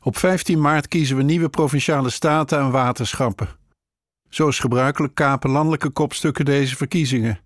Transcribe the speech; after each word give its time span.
Op 0.00 0.16
15 0.16 0.60
maart 0.60 0.88
kiezen 0.88 1.16
we 1.16 1.22
nieuwe 1.22 1.48
provinciale 1.48 2.10
staten 2.10 2.58
en 2.58 2.70
waterschappen. 2.70 3.48
Zoals 4.28 4.58
gebruikelijk 4.58 5.14
kapen 5.14 5.50
landelijke 5.50 5.90
kopstukken 5.90 6.44
deze 6.44 6.76
verkiezingen. 6.76 7.40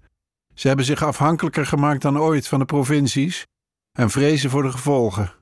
Ze 0.54 0.66
hebben 0.66 0.86
zich 0.86 1.02
afhankelijker 1.02 1.66
gemaakt 1.66 2.02
dan 2.02 2.18
ooit 2.18 2.48
van 2.48 2.58
de 2.58 2.64
provincies 2.64 3.46
en 3.92 4.10
vrezen 4.10 4.50
voor 4.50 4.62
de 4.62 4.70
gevolgen. 4.70 5.32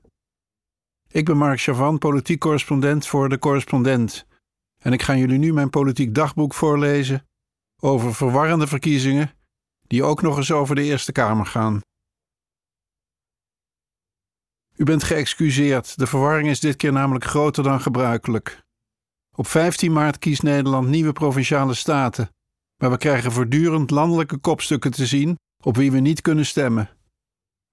Ik 1.07 1.25
ben 1.25 1.37
Mark 1.37 1.61
Chavan, 1.61 1.97
politiek 1.97 2.39
correspondent 2.39 3.07
voor 3.07 3.29
De 3.29 3.39
Correspondent. 3.39 4.25
En 4.79 4.93
ik 4.93 5.01
ga 5.01 5.15
jullie 5.15 5.37
nu 5.37 5.53
mijn 5.53 5.69
politiek 5.69 6.15
dagboek 6.15 6.53
voorlezen 6.53 7.27
over 7.79 8.15
verwarrende 8.15 8.67
verkiezingen 8.67 9.31
die 9.87 10.03
ook 10.03 10.21
nog 10.21 10.37
eens 10.37 10.51
over 10.51 10.75
de 10.75 10.83
Eerste 10.83 11.11
Kamer 11.11 11.45
gaan. 11.45 11.81
U 14.81 14.83
bent 14.83 15.03
geëxcuseerd, 15.03 15.97
de 15.97 16.07
verwarring 16.07 16.49
is 16.49 16.59
dit 16.59 16.75
keer 16.75 16.91
namelijk 16.91 17.25
groter 17.25 17.63
dan 17.63 17.81
gebruikelijk. 17.81 18.63
Op 19.35 19.47
15 19.47 19.91
maart 19.91 20.19
kiest 20.19 20.43
Nederland 20.43 20.87
nieuwe 20.87 21.11
provinciale 21.11 21.73
staten, 21.73 22.29
maar 22.77 22.89
we 22.89 22.97
krijgen 22.97 23.31
voortdurend 23.31 23.91
landelijke 23.91 24.37
kopstukken 24.37 24.91
te 24.91 25.05
zien 25.05 25.39
op 25.63 25.75
wie 25.75 25.91
we 25.91 25.99
niet 25.99 26.21
kunnen 26.21 26.45
stemmen. 26.45 26.89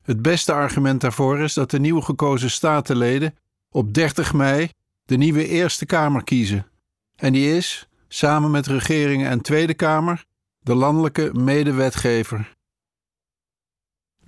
Het 0.02 0.22
beste 0.22 0.52
argument 0.52 1.00
daarvoor 1.00 1.38
is 1.38 1.54
dat 1.54 1.70
de 1.70 1.80
nieuw 1.80 2.00
gekozen 2.00 2.50
statenleden 2.50 3.34
op 3.70 3.94
30 3.94 4.32
mei 4.32 4.70
de 5.04 5.16
nieuwe 5.16 5.46
Eerste 5.46 5.86
Kamer 5.86 6.24
kiezen. 6.24 6.66
En 7.14 7.32
die 7.32 7.56
is, 7.56 7.88
samen 8.08 8.50
met 8.50 8.66
regeringen 8.66 9.28
en 9.28 9.40
Tweede 9.40 9.74
Kamer, 9.74 10.24
de 10.58 10.74
landelijke 10.74 11.30
medewetgever. 11.34 12.56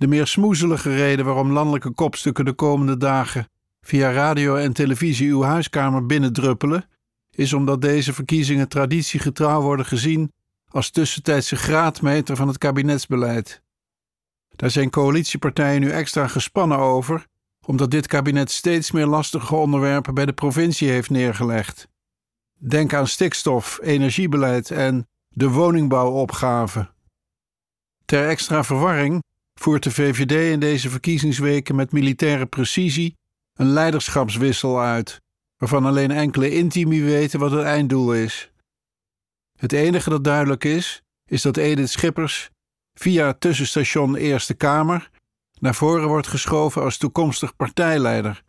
De 0.01 0.07
meer 0.07 0.27
smoezelige 0.27 0.95
reden 0.95 1.25
waarom 1.25 1.51
landelijke 1.51 1.91
kopstukken 1.91 2.45
de 2.45 2.53
komende 2.53 2.97
dagen 2.97 3.49
via 3.81 4.11
radio 4.11 4.55
en 4.55 4.73
televisie 4.73 5.29
uw 5.29 5.43
huiskamer 5.43 6.05
binnendruppelen, 6.05 6.89
is 7.31 7.53
omdat 7.53 7.81
deze 7.81 8.13
verkiezingen 8.13 8.67
traditiegetrouw 8.67 9.61
worden 9.61 9.85
gezien 9.85 10.33
als 10.67 10.89
tussentijdse 10.89 11.55
graadmeter 11.55 12.35
van 12.35 12.47
het 12.47 12.57
kabinetsbeleid. 12.57 13.61
Daar 14.55 14.69
zijn 14.69 14.89
coalitiepartijen 14.89 15.81
nu 15.81 15.89
extra 15.89 16.27
gespannen 16.27 16.77
over, 16.77 17.25
omdat 17.65 17.91
dit 17.91 18.07
kabinet 18.07 18.51
steeds 18.51 18.91
meer 18.91 19.05
lastige 19.05 19.55
onderwerpen 19.55 20.13
bij 20.13 20.25
de 20.25 20.33
provincie 20.33 20.89
heeft 20.89 21.09
neergelegd. 21.09 21.87
Denk 22.57 22.93
aan 22.93 23.07
stikstof, 23.07 23.79
energiebeleid 23.81 24.71
en 24.71 25.07
de 25.29 25.49
woningbouwopgave. 25.49 26.89
Ter 28.05 28.27
extra 28.27 28.63
verwarring 28.63 29.23
voert 29.61 29.83
de 29.83 29.91
VVD 29.91 30.51
in 30.51 30.59
deze 30.59 30.89
verkiezingsweken 30.89 31.75
met 31.75 31.91
militaire 31.91 32.45
precisie 32.45 33.17
een 33.53 33.69
leiderschapswissel 33.69 34.81
uit, 34.81 35.21
waarvan 35.57 35.85
alleen 35.85 36.11
enkele 36.11 36.51
intimi 36.51 37.03
weten 37.03 37.39
wat 37.39 37.51
het 37.51 37.63
einddoel 37.63 38.13
is. 38.13 38.51
Het 39.59 39.71
enige 39.71 40.09
dat 40.09 40.23
duidelijk 40.23 40.63
is, 40.63 41.01
is 41.25 41.41
dat 41.41 41.57
Edith 41.57 41.89
Schippers 41.89 42.49
via 42.93 43.27
het 43.27 43.41
tussenstation 43.41 44.15
Eerste 44.15 44.53
Kamer 44.53 45.09
naar 45.59 45.75
voren 45.75 46.07
wordt 46.07 46.27
geschoven 46.27 46.81
als 46.81 46.97
toekomstig 46.97 47.55
partijleider, 47.55 48.43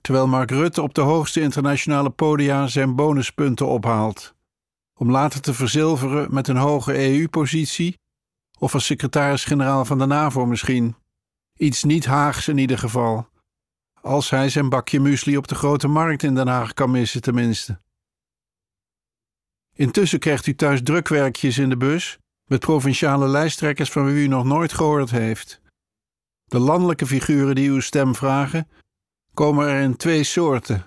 terwijl 0.00 0.26
Mark 0.26 0.50
Rutte 0.50 0.82
op 0.82 0.94
de 0.94 1.00
hoogste 1.00 1.40
internationale 1.40 2.10
podia 2.10 2.66
zijn 2.66 2.94
bonuspunten 2.94 3.66
ophaalt, 3.66 4.34
om 4.94 5.10
later 5.10 5.40
te 5.40 5.54
verzilveren 5.54 6.34
met 6.34 6.48
een 6.48 6.56
hoge 6.56 7.12
EU-positie 7.12 8.02
of 8.64 8.74
als 8.74 8.86
secretaris-generaal 8.86 9.84
van 9.84 9.98
de 9.98 10.06
NAVO 10.06 10.46
misschien. 10.46 10.96
Iets 11.56 11.82
niet 11.82 12.04
Haags 12.06 12.48
in 12.48 12.58
ieder 12.58 12.78
geval. 12.78 13.28
Als 14.00 14.30
hij 14.30 14.48
zijn 14.48 14.68
bakje 14.68 15.00
muesli 15.00 15.36
op 15.36 15.48
de 15.48 15.54
grote 15.54 15.88
markt 15.88 16.22
in 16.22 16.34
Den 16.34 16.48
Haag 16.48 16.74
kan 16.74 16.90
missen, 16.90 17.22
tenminste. 17.22 17.80
Intussen 19.72 20.18
krijgt 20.18 20.46
u 20.46 20.54
thuis 20.54 20.82
drukwerkjes 20.82 21.58
in 21.58 21.68
de 21.68 21.76
bus 21.76 22.18
met 22.44 22.60
provinciale 22.60 23.28
lijsttrekkers 23.28 23.90
van 23.90 24.04
wie 24.04 24.24
u 24.24 24.26
nog 24.26 24.44
nooit 24.44 24.72
gehoord 24.72 25.10
heeft. 25.10 25.60
De 26.44 26.58
landelijke 26.58 27.06
figuren 27.06 27.54
die 27.54 27.70
uw 27.70 27.80
stem 27.80 28.14
vragen, 28.14 28.68
komen 29.34 29.68
er 29.68 29.82
in 29.82 29.96
twee 29.96 30.24
soorten: 30.24 30.86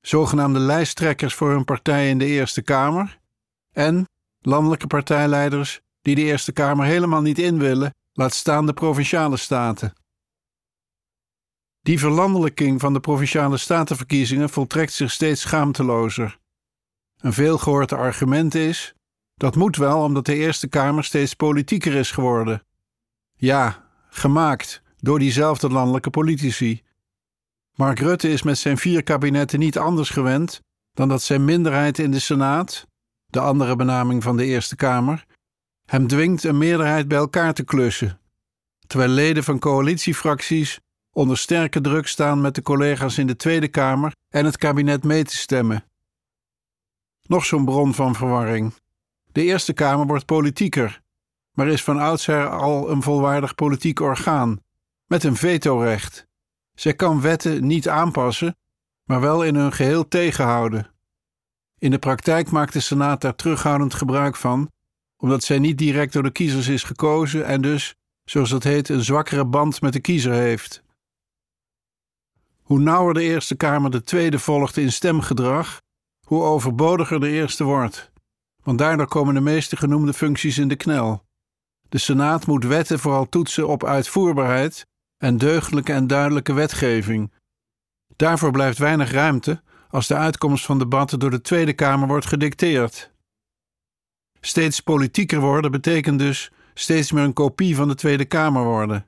zogenaamde 0.00 0.58
lijsttrekkers 0.58 1.34
voor 1.34 1.50
hun 1.50 1.64
partij 1.64 2.08
in 2.08 2.18
de 2.18 2.26
Eerste 2.26 2.62
Kamer 2.62 3.18
en 3.72 4.04
landelijke 4.40 4.86
partijleiders 4.86 5.82
die 6.04 6.14
de 6.14 6.22
Eerste 6.22 6.52
Kamer 6.52 6.86
helemaal 6.86 7.22
niet 7.22 7.38
in 7.38 7.58
willen, 7.58 7.94
laat 8.12 8.34
staan 8.34 8.66
de 8.66 8.72
provinciale 8.72 9.36
staten. 9.36 9.92
Die 11.80 11.98
verlandelijking 11.98 12.80
van 12.80 12.92
de 12.92 13.00
provinciale 13.00 13.56
statenverkiezingen 13.56 14.50
voltrekt 14.50 14.92
zich 14.92 15.10
steeds 15.10 15.40
schaamtelozer. 15.40 16.38
Een 17.20 17.32
veelgehoord 17.32 17.92
argument 17.92 18.54
is: 18.54 18.94
dat 19.34 19.56
moet 19.56 19.76
wel 19.76 20.02
omdat 20.02 20.26
de 20.26 20.34
Eerste 20.34 20.68
Kamer 20.68 21.04
steeds 21.04 21.34
politieker 21.34 21.94
is 21.94 22.10
geworden. 22.10 22.62
Ja, 23.36 23.88
gemaakt 24.08 24.82
door 24.96 25.18
diezelfde 25.18 25.68
landelijke 25.68 26.10
politici. 26.10 26.82
Mark 27.74 27.98
Rutte 27.98 28.28
is 28.28 28.42
met 28.42 28.58
zijn 28.58 28.78
vier 28.78 29.02
kabinetten 29.02 29.58
niet 29.58 29.78
anders 29.78 30.10
gewend 30.10 30.60
dan 30.92 31.08
dat 31.08 31.22
zijn 31.22 31.44
minderheid 31.44 31.98
in 31.98 32.10
de 32.10 32.18
Senaat, 32.18 32.86
de 33.26 33.40
andere 33.40 33.76
benaming 33.76 34.22
van 34.22 34.36
de 34.36 34.44
Eerste 34.44 34.76
Kamer, 34.76 35.26
hem 35.94 36.06
dwingt 36.06 36.44
een 36.44 36.58
meerderheid 36.58 37.08
bij 37.08 37.18
elkaar 37.18 37.54
te 37.54 37.64
klussen, 37.64 38.20
terwijl 38.86 39.10
leden 39.10 39.44
van 39.44 39.58
coalitiefracties 39.58 40.80
onder 41.12 41.38
sterke 41.38 41.80
druk 41.80 42.06
staan 42.06 42.40
met 42.40 42.54
de 42.54 42.62
collega's 42.62 43.18
in 43.18 43.26
de 43.26 43.36
Tweede 43.36 43.68
Kamer 43.68 44.12
en 44.28 44.44
het 44.44 44.56
kabinet 44.56 45.04
mee 45.04 45.24
te 45.24 45.36
stemmen. 45.36 45.84
Nog 47.22 47.44
zo'n 47.44 47.64
bron 47.64 47.94
van 47.94 48.14
verwarring. 48.14 48.74
De 49.32 49.42
Eerste 49.42 49.72
Kamer 49.72 50.06
wordt 50.06 50.26
politieker, 50.26 51.02
maar 51.52 51.68
is 51.68 51.82
van 51.82 51.98
oudsher 51.98 52.48
al 52.48 52.90
een 52.90 53.02
volwaardig 53.02 53.54
politiek 53.54 54.00
orgaan, 54.00 54.60
met 55.06 55.24
een 55.24 55.36
vetorecht. 55.36 56.26
Zij 56.74 56.94
kan 56.94 57.20
wetten 57.20 57.66
niet 57.66 57.88
aanpassen, 57.88 58.56
maar 59.04 59.20
wel 59.20 59.44
in 59.44 59.54
hun 59.54 59.72
geheel 59.72 60.08
tegenhouden. 60.08 60.90
In 61.78 61.90
de 61.90 61.98
praktijk 61.98 62.50
maakt 62.50 62.72
de 62.72 62.80
Senaat 62.80 63.20
daar 63.20 63.34
terughoudend 63.34 63.94
gebruik 63.94 64.36
van, 64.36 64.72
omdat 65.24 65.44
zij 65.44 65.58
niet 65.58 65.78
direct 65.78 66.12
door 66.12 66.22
de 66.22 66.30
kiezers 66.30 66.68
is 66.68 66.82
gekozen 66.82 67.46
en 67.46 67.60
dus, 67.60 67.94
zoals 68.24 68.50
dat 68.50 68.62
heet, 68.62 68.88
een 68.88 69.04
zwakkere 69.04 69.44
band 69.44 69.80
met 69.80 69.92
de 69.92 70.00
kiezer 70.00 70.32
heeft. 70.32 70.82
Hoe 72.62 72.80
nauwer 72.80 73.14
de 73.14 73.22
Eerste 73.22 73.54
Kamer 73.54 73.90
de 73.90 74.02
Tweede 74.02 74.38
volgt 74.38 74.76
in 74.76 74.92
stemgedrag, 74.92 75.80
hoe 76.26 76.42
overbodiger 76.42 77.20
de 77.20 77.28
Eerste 77.28 77.64
wordt, 77.64 78.10
want 78.62 78.78
daardoor 78.78 79.06
komen 79.06 79.34
de 79.34 79.40
meeste 79.40 79.76
genoemde 79.76 80.12
functies 80.12 80.58
in 80.58 80.68
de 80.68 80.76
knel. 80.76 81.24
De 81.88 81.98
Senaat 81.98 82.46
moet 82.46 82.64
wetten 82.64 82.98
vooral 82.98 83.28
toetsen 83.28 83.68
op 83.68 83.84
uitvoerbaarheid 83.84 84.86
en 85.16 85.38
deugdelijke 85.38 85.92
en 85.92 86.06
duidelijke 86.06 86.52
wetgeving. 86.52 87.32
Daarvoor 88.16 88.50
blijft 88.50 88.78
weinig 88.78 89.10
ruimte 89.10 89.62
als 89.88 90.06
de 90.06 90.14
uitkomst 90.14 90.64
van 90.64 90.78
debatten 90.78 91.18
door 91.18 91.30
de 91.30 91.40
Tweede 91.40 91.72
Kamer 91.72 92.08
wordt 92.08 92.26
gedicteerd. 92.26 93.13
Steeds 94.46 94.80
politieker 94.80 95.40
worden 95.40 95.70
betekent 95.70 96.18
dus 96.18 96.50
steeds 96.74 97.12
meer 97.12 97.24
een 97.24 97.32
kopie 97.32 97.76
van 97.76 97.88
de 97.88 97.94
Tweede 97.94 98.24
Kamer 98.24 98.64
worden. 98.64 99.06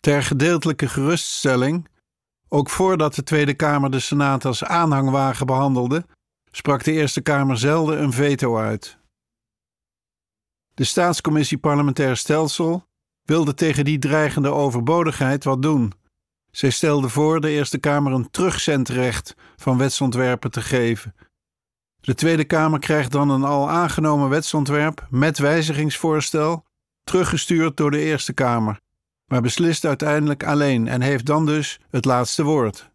Ter 0.00 0.22
gedeeltelijke 0.22 0.88
geruststelling, 0.88 1.88
ook 2.48 2.70
voordat 2.70 3.14
de 3.14 3.22
Tweede 3.22 3.54
Kamer 3.54 3.90
de 3.90 4.00
Senaat 4.00 4.44
als 4.44 4.64
aanhangwagen 4.64 5.46
behandelde, 5.46 6.06
sprak 6.50 6.84
de 6.84 6.92
Eerste 6.92 7.20
Kamer 7.20 7.58
zelden 7.58 8.02
een 8.02 8.12
veto 8.12 8.58
uit. 8.58 8.98
De 10.74 10.84
Staatscommissie 10.84 11.58
Parlementair 11.58 12.16
Stelsel 12.16 12.84
wilde 13.22 13.54
tegen 13.54 13.84
die 13.84 13.98
dreigende 13.98 14.50
overbodigheid 14.50 15.44
wat 15.44 15.62
doen. 15.62 15.92
Zij 16.50 16.70
stelde 16.70 17.08
voor 17.08 17.40
de 17.40 17.50
Eerste 17.50 17.78
Kamer 17.78 18.12
een 18.12 18.30
terugzendrecht 18.30 19.34
van 19.56 19.78
wetsontwerpen 19.78 20.50
te 20.50 20.60
geven 20.60 21.14
de 22.00 22.14
Tweede 22.14 22.44
Kamer 22.44 22.78
krijgt 22.78 23.12
dan 23.12 23.30
een 23.30 23.44
al 23.44 23.70
aangenomen 23.70 24.28
wetsontwerp 24.28 25.06
met 25.10 25.38
wijzigingsvoorstel 25.38 26.64
teruggestuurd 27.04 27.76
door 27.76 27.90
de 27.90 28.00
Eerste 28.00 28.32
Kamer, 28.32 28.80
maar 29.24 29.40
beslist 29.40 29.84
uiteindelijk 29.84 30.44
alleen 30.44 30.88
en 30.88 31.00
heeft 31.00 31.26
dan 31.26 31.46
dus 31.46 31.80
het 31.90 32.04
laatste 32.04 32.42
woord. 32.42 32.90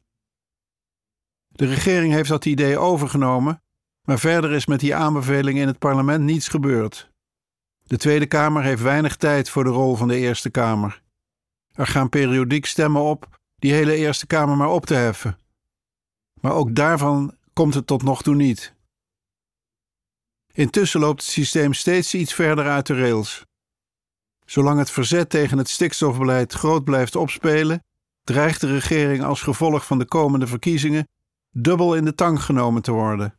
De 1.48 1.66
regering 1.66 2.13
heeft 2.13 2.30
dat 2.30 2.46
idee 2.46 2.78
overgenomen, 2.78 3.62
maar 4.02 4.19
verder 4.19 4.52
is 4.52 4.66
met 4.66 4.80
die 4.80 4.96
aanbeveling 4.96 5.60
in 5.60 5.68
het 5.68 5.80
parlement 5.80 6.24
niets 6.24 6.48
gebeurd. 6.48 7.10
De 7.84 7.98
Tweede 7.98 8.25
Kamer 8.25 8.63
heeft 8.63 8.81
weinig 8.81 9.16
tijd 9.16 9.50
voor 9.50 9.63
de 9.63 9.69
rol 9.69 9.96
van 9.96 10.08
de 10.08 10.18
Eerste 10.18 10.50
Kamer. 10.50 11.01
Er 11.72 11.88
gaan 11.88 12.10
periodiek 12.10 12.66
stemmen 12.66 13.01
op 13.01 13.40
die 13.56 13.74
hele 13.74 13.96
Eerste 13.96 14.28
Kamer 14.28 14.58
maar 14.58 14.69
op 14.69 14.86
te 14.86 14.94
heffen. 14.94 15.38
Maar 16.42 16.54
ook 16.54 16.75
daarvan 16.75 17.36
komt 17.54 17.74
het 17.74 17.88
tot 17.88 18.04
nog 18.04 18.22
toe 18.22 18.36
niet. 18.36 18.75
Intussen 20.56 21.00
loopt 21.00 21.22
het 21.22 21.31
systeem 21.31 21.74
steeds 21.74 22.13
iets 22.13 22.34
verder 22.34 22.68
uit 22.68 22.88
de 22.88 23.00
rails. 23.00 23.46
Zolang 24.46 24.80
het 24.80 24.92
verzet 24.92 25.30
tegen 25.30 25.57
het 25.57 25.69
stikstofbeleid 25.69 26.54
groot 26.54 26.84
blijft 26.84 27.16
opspelen, 27.16 27.84
dreigt 28.24 28.62
de 28.62 28.68
regering 28.68 29.24
als 29.24 29.42
gevolg 29.42 29.86
van 29.86 29.98
de 29.98 30.06
komende 30.06 30.48
verkiezingen 30.48 31.07
dubbel 31.52 31.96
in 31.96 32.06
de 32.06 32.16
tang 32.16 32.44
genomen 32.44 32.81
te 32.81 32.92
worden. 32.92 33.38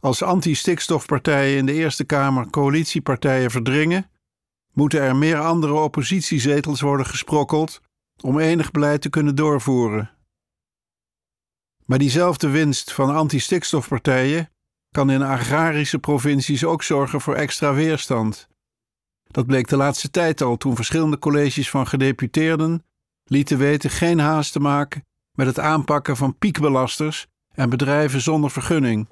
Als 0.00 0.22
anti-stikstofpartijen 0.22 1.56
in 1.56 1.66
de 1.66 1.72
Eerste 1.72 2.04
Kamer 2.04 2.50
coalitiepartijen 2.50 3.50
verdringen, 3.50 4.10
moeten 4.72 5.00
er 5.00 5.16
meer 5.16 5.38
andere 5.38 5.72
oppositiezetels 5.72 6.80
worden 6.80 7.06
gesprokkeld 7.06 7.80
om 8.20 8.38
enig 8.38 8.70
beleid 8.70 9.00
te 9.00 9.10
kunnen 9.10 9.34
doorvoeren. 9.34 10.10
Maar 11.84 11.98
diezelfde 11.98 12.48
winst 12.48 12.92
van 12.92 13.14
anti-stikstofpartijen 13.14 14.48
kan 14.94 15.10
in 15.10 15.22
agrarische 15.22 15.98
provincies 15.98 16.64
ook 16.64 16.82
zorgen 16.82 17.20
voor 17.20 17.34
extra 17.34 17.74
weerstand. 17.74 18.48
Dat 19.24 19.46
bleek 19.46 19.68
de 19.68 19.76
laatste 19.76 20.10
tijd 20.10 20.42
al 20.42 20.56
toen 20.56 20.76
verschillende 20.76 21.18
colleges 21.18 21.70
van 21.70 21.86
gedeputeerden 21.86 22.84
lieten 23.24 23.58
weten 23.58 23.90
geen 23.90 24.18
haast 24.18 24.52
te 24.52 24.60
maken 24.60 25.04
met 25.32 25.46
het 25.46 25.58
aanpakken 25.58 26.16
van 26.16 26.38
piekbelasters 26.38 27.26
en 27.54 27.70
bedrijven 27.70 28.20
zonder 28.20 28.50
vergunning. 28.50 29.08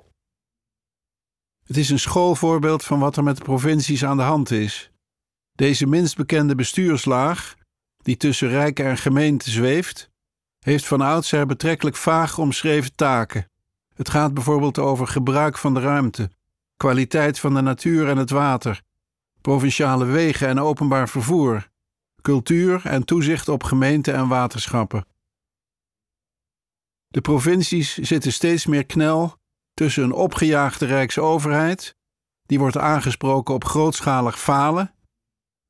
Het 1.64 1.76
is 1.76 1.90
een 1.90 1.98
schoolvoorbeeld 1.98 2.84
van 2.84 2.98
wat 2.98 3.16
er 3.16 3.22
met 3.22 3.36
de 3.36 3.44
provincies 3.44 4.04
aan 4.04 4.16
de 4.16 4.22
hand 4.22 4.50
is. 4.50 4.90
Deze 5.52 5.86
minst 5.86 6.16
bekende 6.16 6.54
bestuurslaag, 6.54 7.54
die 7.96 8.16
tussen 8.16 8.48
rijken 8.48 8.84
en 8.84 8.98
gemeenten 8.98 9.50
zweeft, 9.50 10.10
heeft 10.58 10.86
van 10.86 11.00
oudsher 11.00 11.46
betrekkelijk 11.46 11.96
vaag 11.96 12.38
omschreven 12.38 12.94
taken. 12.94 13.50
Het 14.02 14.10
gaat 14.10 14.34
bijvoorbeeld 14.34 14.78
over 14.78 15.06
gebruik 15.06 15.58
van 15.58 15.74
de 15.74 15.80
ruimte, 15.80 16.30
kwaliteit 16.76 17.38
van 17.38 17.54
de 17.54 17.60
natuur 17.60 18.08
en 18.08 18.16
het 18.16 18.30
water, 18.30 18.82
provinciale 19.40 20.04
wegen 20.04 20.48
en 20.48 20.58
openbaar 20.58 21.08
vervoer, 21.08 21.68
cultuur 22.22 22.86
en 22.86 23.04
toezicht 23.04 23.48
op 23.48 23.62
gemeenten 23.62 24.14
en 24.14 24.28
waterschappen. 24.28 25.06
De 27.08 27.20
provincies 27.20 27.98
zitten 27.98 28.32
steeds 28.32 28.66
meer 28.66 28.86
knel 28.86 29.36
tussen 29.74 30.04
een 30.04 30.12
opgejaagde 30.12 30.86
rijksoverheid, 30.86 31.96
die 32.42 32.58
wordt 32.58 32.78
aangesproken 32.78 33.54
op 33.54 33.64
grootschalig 33.64 34.40
falen, 34.40 34.94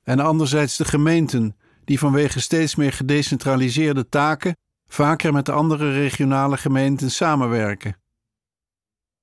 en 0.02 0.20
anderzijds 0.20 0.76
de 0.76 0.84
gemeenten, 0.84 1.56
die 1.84 1.98
vanwege 1.98 2.40
steeds 2.40 2.74
meer 2.74 2.92
gedecentraliseerde 2.92 4.08
taken 4.08 4.56
vaker 4.86 5.32
met 5.32 5.48
andere 5.48 5.92
regionale 5.92 6.56
gemeenten 6.56 7.10
samenwerken. 7.10 8.00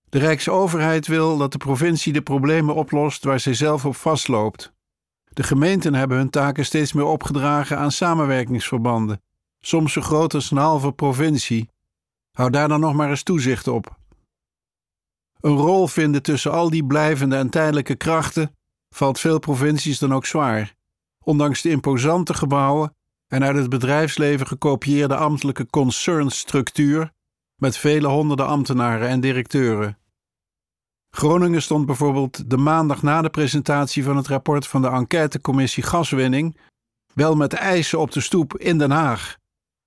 De 0.10 0.20
Rijksoverheid 0.20 1.08
wil 1.08 1.38
dat 1.38 1.52
de 1.52 1.58
provincie 1.58 2.14
de 2.14 2.22
problemen 2.22 2.76
oplost 2.76 3.24
waar 3.24 3.40
zij 3.40 3.54
zelf 3.54 3.86
op 3.86 3.96
vastloopt. 3.96 4.74
De 5.34 5.44
gemeenten 5.44 5.94
hebben 5.94 6.18
hun 6.18 6.30
taken 6.30 6.66
steeds 6.66 6.94
meer 6.94 7.06
opgedragen 7.06 7.78
aan 7.78 7.92
samenwerkingsverbanden, 7.92 9.22
soms 9.60 9.94
zo 9.94 10.02
groot 10.02 10.34
als 10.34 10.52
een 10.52 10.58
halve 10.58 10.92
provincie. 10.92 11.70
Hou 12.32 12.50
daar 12.50 12.68
dan 12.68 12.80
nog 12.80 12.94
maar 12.94 13.10
eens 13.10 13.24
toezicht 13.24 13.68
op. 13.68 13.98
Een 15.40 15.56
rol 15.56 15.88
vinden 15.88 16.22
tussen 16.22 16.52
al 16.52 16.70
die 16.70 16.86
blijvende 16.86 17.36
en 17.36 17.50
tijdelijke 17.50 17.96
krachten 17.96 18.56
valt 18.90 19.20
veel 19.20 19.40
provincies 19.40 20.00
dan 20.00 20.14
ook 20.14 20.26
zwaar, 20.26 20.76
ondanks 21.24 21.62
de 21.62 21.70
imposante 21.70 22.34
gebouwen 22.34 22.96
en 23.28 23.44
uit 23.44 23.56
het 23.56 23.70
bedrijfsleven 23.70 24.48
gekopieerde 24.48 25.16
ambtelijke 25.16 25.66
concernstructuur 25.66 27.12
met 27.60 27.78
vele 27.78 28.08
honderden 28.08 28.48
ambtenaren 28.48 29.08
en 29.08 29.20
directeuren. 29.20 29.98
Groningen 31.10 31.62
stond 31.62 31.86
bijvoorbeeld 31.86 32.50
de 32.50 32.58
maandag 32.58 33.02
na 33.02 33.22
de 33.22 33.30
presentatie 33.30 34.04
van 34.04 34.18
het 34.18 34.28
rapport 34.28 34.68
van 34.68 34.82
de 34.82 34.88
enquêtecommissie 34.88 35.84
gaswinning 35.84 36.58
wel 37.14 37.36
met 37.36 37.54
eisen 37.54 38.00
op 38.00 38.12
de 38.12 38.22
stoep 38.22 38.58
in 38.58 38.78
Den 38.78 38.92
Haag. 38.92 39.38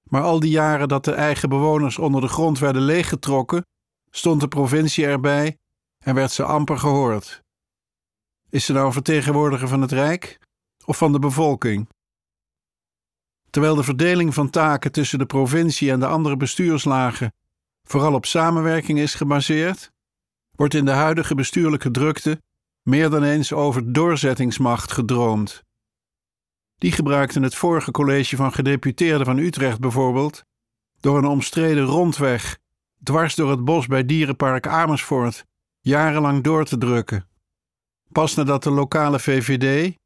Maar 0.03 0.23
al 0.23 0.41
die 0.41 0.51
jaren 0.51 0.89
dat 0.89 1.05
de 1.05 1.13
eigen 1.13 1.49
bewoners 1.49 1.99
onder 1.99 2.21
de 2.21 2.29
grond 2.29 2.59
werden 2.59 2.83
leeggetrokken, 2.83 3.67
stond 4.11 4.41
de 4.41 4.49
provincie 4.49 5.07
erbij 5.07 5.57
en 6.05 6.15
werd 6.15 6.33
ze 6.33 6.45
amper 6.45 6.79
gehoord. 6.79 7.43
Is 8.51 8.65
ze 8.65 8.73
nou 8.73 8.93
vertegenwoordiger 8.93 9.69
van 9.69 9.81
het 9.81 9.93
Rijk 9.93 10.39
of 10.85 10.97
van 10.97 11.13
de 11.13 11.19
bevolking? 11.19 11.89
Terwijl 13.51 13.75
de 13.75 13.83
verdeling 13.83 14.35
van 14.35 14.51
taken 14.51 14.93
tussen 14.93 15.19
de 15.19 15.27
provincie 15.27 15.91
en 15.91 16.01
de 16.01 16.07
andere 16.07 16.37
bestuurslagen 16.37 17.33
vooral 17.83 18.15
op 18.15 18.27
samenwerking 18.27 18.99
is 18.99 19.15
gebaseerd, 19.15 19.91
wordt 20.51 20.75
in 20.75 20.85
de 20.85 20.91
huidige 20.91 21.35
bestuurlijke 21.35 21.91
drukte 21.91 22.43
meer 22.83 23.11
dan 23.11 23.23
eens 23.23 23.53
over 23.53 23.93
doorzettingsmacht 23.93 24.93
gedroomd. 24.93 25.63
Die 26.79 26.93
gebruikte 26.93 27.41
het 27.41 27.55
vorige 27.55 27.91
college 27.91 28.37
van 28.37 28.53
gedeputeerden 28.53 29.27
van 29.27 29.39
Utrecht 29.39 29.81
bijvoorbeeld 29.81 30.45
door 31.01 31.19
een 31.19 31.25
omstreden 31.25 31.85
rondweg 31.85 32.59
dwars 33.03 33.35
door 33.35 33.51
het 33.51 33.65
bos 33.65 33.87
bij 33.87 34.05
Dierenpark 34.05 34.67
Amersfoort 34.67 35.45
jarenlang 35.81 36.43
door 36.43 36.65
te 36.65 36.79
drukken. 36.79 37.29
Pas 38.13 38.35
nadat 38.35 38.63
de 38.63 38.71
lokale 38.71 39.19
VVD, 39.21 39.97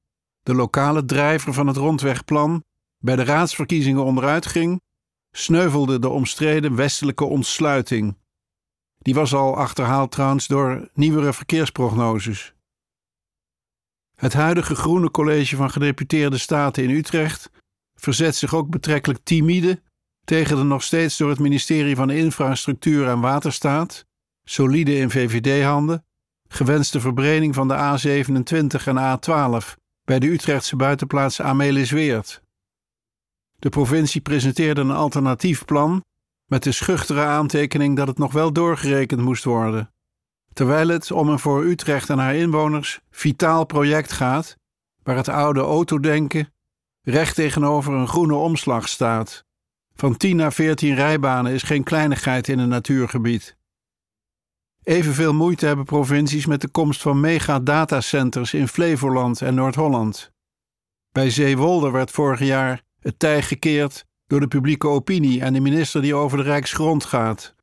de 0.42 0.54
lokale 0.54 1.04
drijver 1.04 1.52
van 1.52 1.66
het 1.66 1.76
rondwegplan, 1.76 2.64
bij 2.98 3.16
de 3.16 3.24
raadsverkiezingen 3.24 4.04
onderuit 4.04 4.46
ging, 4.46 4.80
sneuvelde 5.36 5.98
de 5.98 6.08
omstreden 6.08 6.74
westelijke 6.74 7.24
ontsluiting. 7.24 8.16
Die 8.98 9.14
was 9.14 9.34
al 9.34 9.56
achterhaald 9.56 10.10
trouwens 10.10 10.46
door 10.46 10.88
nieuwere 10.94 11.32
verkeersprognoses. 11.32 12.54
Het 14.14 14.32
huidige 14.32 14.74
Groene 14.74 15.10
College 15.10 15.56
van 15.56 15.70
Gedeputeerde 15.70 16.38
Staten 16.38 16.82
in 16.82 16.90
Utrecht 16.90 17.50
verzet 17.94 18.36
zich 18.36 18.54
ook 18.54 18.70
betrekkelijk 18.70 19.20
timide 19.22 19.82
tegen 20.24 20.56
de 20.56 20.62
nog 20.62 20.82
steeds 20.82 21.16
door 21.16 21.28
het 21.28 21.38
ministerie 21.38 21.96
van 21.96 22.10
Infrastructuur 22.10 23.08
en 23.08 23.20
Waterstaat, 23.20 24.06
solide 24.44 24.96
in 24.96 25.10
VVD-handen, 25.10 26.04
gewenste 26.48 27.00
verbreding 27.00 27.54
van 27.54 27.68
de 27.68 27.74
A27 27.74 28.84
en 28.84 29.18
A12 29.18 29.74
bij 30.04 30.18
de 30.18 30.30
Utrechtse 30.30 30.76
buitenplaats 30.76 31.40
Amelisweert. 31.40 32.44
De 33.58 33.68
provincie 33.68 34.20
presenteerde 34.20 34.80
een 34.80 34.90
alternatief 34.90 35.64
plan 35.64 36.04
met 36.46 36.62
de 36.62 36.72
schuchtere 36.72 37.24
aantekening 37.24 37.96
dat 37.96 38.08
het 38.08 38.18
nog 38.18 38.32
wel 38.32 38.52
doorgerekend 38.52 39.20
moest 39.20 39.44
worden. 39.44 39.90
Terwijl 40.52 40.88
het 40.88 41.10
om 41.10 41.28
een 41.28 41.38
voor 41.38 41.64
Utrecht 41.64 42.10
en 42.10 42.18
haar 42.18 42.34
inwoners 42.34 43.00
vitaal 43.10 43.64
project 43.64 44.12
gaat, 44.12 44.56
waar 45.02 45.16
het 45.16 45.28
oude 45.28 45.60
autodenken 45.60 46.52
recht 47.02 47.34
tegenover 47.34 47.92
een 47.92 48.08
groene 48.08 48.34
omslag 48.34 48.88
staat. 48.88 49.44
Van 49.94 50.16
10 50.16 50.36
naar 50.36 50.52
14 50.52 50.94
rijbanen 50.94 51.52
is 51.52 51.62
geen 51.62 51.82
kleinigheid 51.82 52.48
in 52.48 52.58
een 52.58 52.68
natuurgebied. 52.68 53.56
Evenveel 54.82 55.34
moeite 55.34 55.66
hebben 55.66 55.84
provincies 55.84 56.46
met 56.46 56.60
de 56.60 56.68
komst 56.68 57.02
van 57.02 57.20
megadatacenters 57.20 58.54
in 58.54 58.68
Flevoland 58.68 59.42
en 59.42 59.54
Noord-Holland. 59.54 60.32
Bij 61.12 61.30
Zeewolde 61.30 61.90
werd 61.90 62.10
vorig 62.10 62.40
jaar 62.40 62.82
het 63.00 63.18
tij 63.18 63.42
gekeerd 63.42 64.06
door 64.26 64.40
de 64.40 64.48
publieke 64.48 64.88
opinie 64.88 65.40
en 65.40 65.52
de 65.52 65.60
minister 65.60 66.02
die 66.02 66.14
over 66.14 66.38
de 66.38 66.44
Rijksgrond 66.44 67.04
gaat. 67.04 67.54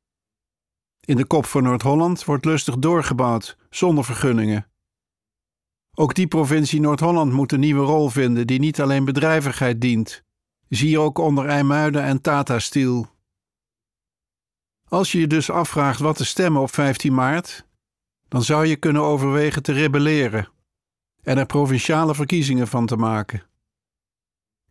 In 0.99 1.17
de 1.17 1.25
kop 1.25 1.45
van 1.45 1.63
Noord-Holland 1.63 2.25
wordt 2.25 2.45
lustig 2.45 2.77
doorgebouwd, 2.77 3.57
zonder 3.69 4.03
vergunningen. 4.05 4.67
Ook 5.95 6.15
die 6.15 6.27
provincie 6.27 6.79
Noord-Holland 6.79 7.31
moet 7.31 7.51
een 7.51 7.59
nieuwe 7.59 7.85
rol 7.85 8.09
vinden 8.09 8.47
die 8.47 8.59
niet 8.59 8.81
alleen 8.81 9.05
bedrijvigheid 9.05 9.81
dient. 9.81 10.23
Zie 10.69 10.99
ook 10.99 11.17
onder 11.17 11.45
IJmuiden 11.45 12.03
en 12.03 12.21
Tata 12.21 12.59
Steel. 12.59 13.11
Als 14.87 15.11
je 15.11 15.19
je 15.19 15.27
dus 15.27 15.49
afvraagt 15.49 15.99
wat 15.99 16.15
te 16.15 16.25
stemmen 16.25 16.61
op 16.61 16.73
15 16.73 17.13
maart, 17.13 17.67
dan 18.27 18.43
zou 18.43 18.65
je 18.65 18.75
kunnen 18.75 19.01
overwegen 19.01 19.63
te 19.63 19.71
rebelleren 19.71 20.47
en 21.21 21.37
er 21.37 21.45
provinciale 21.45 22.15
verkiezingen 22.15 22.67
van 22.67 22.85
te 22.85 22.95
maken. 22.95 23.43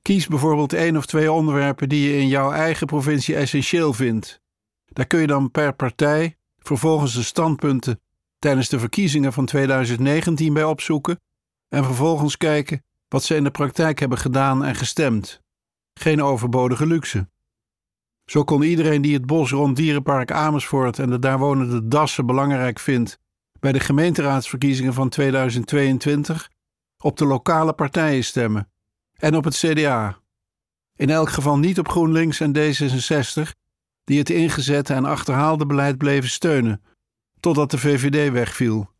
Kies 0.02 0.26
bijvoorbeeld 0.26 0.72
één 0.72 0.96
of 0.96 1.06
twee 1.06 1.32
onderwerpen 1.32 1.88
die 1.88 2.10
je 2.10 2.18
in 2.18 2.28
jouw 2.28 2.50
eigen 2.50 2.86
provincie 2.86 3.36
essentieel 3.36 3.92
vindt. 3.92 4.40
Daar 4.86 5.06
kun 5.06 5.20
je 5.20 5.26
dan 5.26 5.50
per 5.50 5.74
partij 5.74 6.36
vervolgens 6.58 7.14
de 7.14 7.22
standpunten 7.22 8.00
tijdens 8.38 8.68
de 8.68 8.78
verkiezingen 8.78 9.32
van 9.32 9.46
2019 9.46 10.52
bij 10.52 10.64
opzoeken 10.64 11.20
en 11.68 11.84
vervolgens 11.84 12.36
kijken 12.36 12.84
wat 13.08 13.24
ze 13.24 13.34
in 13.34 13.44
de 13.44 13.50
praktijk 13.50 13.98
hebben 13.98 14.18
gedaan 14.18 14.64
en 14.64 14.74
gestemd. 14.74 15.42
Geen 15.94 16.22
overbodige 16.22 16.86
luxe. 16.86 17.30
Zo 18.24 18.44
kon 18.44 18.62
iedereen 18.62 19.02
die 19.02 19.14
het 19.14 19.26
bos 19.26 19.50
rond 19.50 19.76
Dierenpark 19.76 20.30
Amersfoort 20.30 20.98
en 20.98 21.10
de 21.10 21.18
daar 21.18 21.38
wonende 21.38 21.88
dassen 21.88 22.26
belangrijk 22.26 22.78
vindt 22.78 23.18
bij 23.60 23.72
de 23.72 23.80
gemeenteraadsverkiezingen 23.80 24.94
van 24.94 25.08
2022 25.08 26.50
op 27.02 27.16
de 27.16 27.26
lokale 27.26 27.72
partijen 27.72 28.24
stemmen 28.24 28.71
en 29.22 29.36
op 29.36 29.44
het 29.44 29.56
CDA. 29.56 30.18
In 30.96 31.10
elk 31.10 31.30
geval 31.30 31.58
niet 31.58 31.78
op 31.78 31.88
GroenLinks 31.88 32.40
en 32.40 32.56
D66, 32.56 33.50
die 34.04 34.18
het 34.18 34.30
ingezette 34.30 34.94
en 34.94 35.04
achterhaalde 35.04 35.66
beleid 35.66 35.98
bleven 35.98 36.30
steunen, 36.30 36.82
totdat 37.40 37.70
de 37.70 37.78
VVD 37.78 38.32
wegviel. 38.32 38.90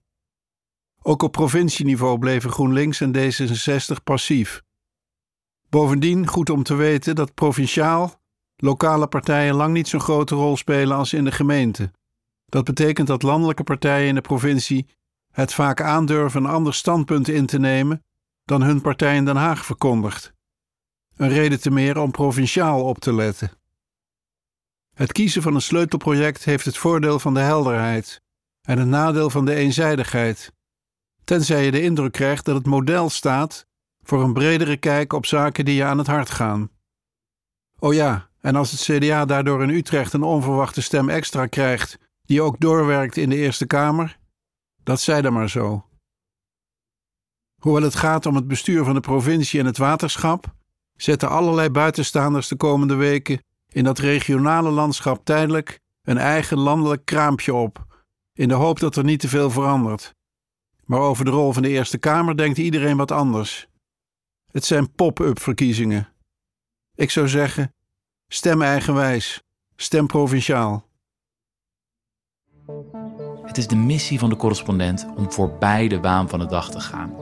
Ook 1.03 1.23
op 1.23 1.33
provincieniveau 1.33 2.19
bleven 2.19 2.51
GroenLinks 2.51 3.01
en 3.01 3.17
D66 3.17 4.03
passief. 4.05 4.63
Bovendien 5.69 6.27
goed 6.27 6.51
om 6.51 6.63
te 6.63 6.75
weten 6.75 7.15
dat 7.15 7.35
provinciaal 7.35 8.21
lokale 8.57 9.07
partijen 9.07 9.55
lang 9.55 9.73
niet 9.73 9.89
zo'n 9.89 10.01
grote 10.01 10.35
rol 10.35 10.57
spelen 10.57 10.97
als 10.97 11.13
in 11.13 11.25
de 11.25 11.33
gemeente. 11.33 11.91
Dat 12.47 12.65
betekent 12.65 13.07
dat 13.07 13.23
landelijke 13.23 13.65
partijen 13.65 14.09
in 14.09 14.15
de 14.15 14.21
provincie 14.21 14.87
het 15.33 15.55
vaak 15.55 15.81
aandurven 15.81 16.45
een 16.45 16.51
ander 16.51 16.75
standpunt 16.75 17.29
in 17.29 17.47
te 17.47 17.59
nemen 17.59 18.03
dan 18.45 18.63
hun 18.63 18.81
partij 18.81 19.17
in 19.17 19.25
Den 19.25 19.37
Haag 19.37 19.65
verkondigt. 19.65 20.33
Een 21.17 21.29
reden 21.29 21.61
te 21.61 21.71
meer 21.71 21.99
om 21.99 22.11
provinciaal 22.11 22.85
op 22.85 22.99
te 22.99 23.15
letten. 23.15 23.51
Het 24.95 25.13
kiezen 25.13 25.43
van 25.43 25.55
een 25.55 25.63
sleutelproject 25.63 26.45
heeft 26.45 26.65
het 26.65 26.77
voordeel 26.77 27.19
van 27.19 27.35
de 27.35 27.41
helderheid 27.41 28.21
en 28.63 28.79
het 28.79 28.89
nadeel 28.89 29.31
van 29.31 29.45
de 29.45 29.55
eenzijdigheid, 29.55 30.53
tenzij 31.25 31.65
je 31.65 31.71
de 31.71 31.83
indruk 31.83 32.13
krijgt 32.13 32.45
dat 32.45 32.55
het 32.55 32.67
model 32.67 33.11
staat 33.11 33.67
voor 34.03 34.23
een 34.23 34.33
bredere 34.33 34.77
kijk 34.77 35.13
op 35.13 35.27
zaken 35.27 35.65
die 35.65 35.75
je 35.75 35.85
aan 35.85 35.99
het 35.99 36.07
hart 36.07 36.31
gaan. 36.31 36.71
Oh 37.79 37.95
ja, 37.95 38.29
en 38.41 38.57
als 38.57 38.71
het 38.71 38.81
CDA 38.81 39.25
daardoor 39.25 39.63
in 39.63 39.69
Utrecht 39.69 40.13
een 40.13 40.23
onverwachte 40.23 40.83
stem 40.83 41.09
extra 41.09 41.47
krijgt, 41.47 41.99
die 42.23 42.43
ook 42.43 42.61
doorwerkt 42.61 43.17
in 43.17 43.29
de 43.29 43.37
Eerste 43.37 43.67
Kamer, 43.67 44.19
dat 44.83 45.01
zij 45.01 45.23
dan 45.23 45.33
maar 45.33 45.51
zo. 45.51 45.87
Hoewel 47.63 47.83
het 47.83 47.95
gaat 47.95 48.27
om 48.27 48.35
het 48.35 48.49
bestuur 48.49 48.85
van 48.85 48.95
de 48.95 49.01
provincie 49.01 49.61
en 49.61 49.67
het 49.67 49.77
waterschap, 49.77 50.55
zetten 50.97 51.29
allerlei 51.29 51.71
buitenstaanders 51.71 52.49
de 52.49 52.57
komende 52.57 52.95
weken 52.95 53.43
in 53.69 53.85
dat 53.85 53.99
regionale 53.99 54.71
landschap 54.71 55.25
tijdelijk 55.25 55.81
een 56.03 56.19
eigen 56.19 56.59
landelijk 56.59 57.05
kraampje 57.05 57.55
op, 57.55 57.87
in 58.33 58.49
de 58.49 58.55
hoop 58.55 58.81
dat 58.81 58.97
er 58.97 59.05
niet 59.05 59.21
te 59.21 59.29
veel 59.29 59.51
verandert. 59.51 60.15
Maar 60.85 61.01
over 61.01 61.25
de 61.25 61.31
rol 61.31 61.53
van 61.53 61.63
de 61.63 61.69
Eerste 61.69 61.99
Kamer 61.99 62.37
denkt 62.37 62.59
iedereen 62.59 62.97
wat 62.97 63.11
anders. 63.11 63.67
Het 64.51 64.65
zijn 64.65 64.93
pop-up 64.93 65.41
verkiezingen. 65.41 66.09
Ik 66.95 67.11
zou 67.11 67.29
zeggen: 67.29 67.75
stem 68.29 68.63
eigenwijs, 68.63 69.43
stem 69.77 70.07
provinciaal. 70.07 70.89
Het 73.43 73.59
is 73.59 73.67
de 73.67 73.77
missie 73.77 74.19
van 74.19 74.31
de 74.31 74.37
correspondent 74.37 75.07
om 75.17 75.33
voorbij 75.33 75.89
de 75.89 76.01
waan 76.01 76.29
van 76.29 76.39
de 76.39 76.47
dag 76.47 76.71
te 76.71 76.81
gaan. 76.81 77.22